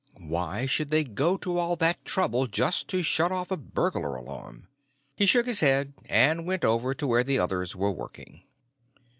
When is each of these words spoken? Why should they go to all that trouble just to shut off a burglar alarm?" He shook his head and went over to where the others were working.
Why 0.17 0.65
should 0.65 0.89
they 0.89 1.03
go 1.03 1.37
to 1.37 1.59
all 1.59 1.75
that 1.75 2.03
trouble 2.05 2.47
just 2.47 2.87
to 2.87 3.03
shut 3.03 3.31
off 3.31 3.51
a 3.51 3.55
burglar 3.55 4.15
alarm?" 4.15 4.67
He 5.15 5.27
shook 5.27 5.45
his 5.45 5.59
head 5.59 5.93
and 6.05 6.47
went 6.47 6.65
over 6.65 6.95
to 6.95 7.05
where 7.05 7.23
the 7.23 7.37
others 7.37 7.75
were 7.75 7.91
working. 7.91 8.41